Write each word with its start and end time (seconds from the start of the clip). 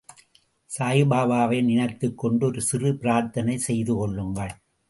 சாயிபாபாவை 0.69 1.63
நினைத்துக் 1.63 2.17
கொண்டு 2.17 2.45
ஒரு 2.45 2.61
சிறு 2.61 2.91
பிராத்தனை 2.97 3.57
செய்து 3.57 3.95
கொள்ளுங்கள். 3.95 4.53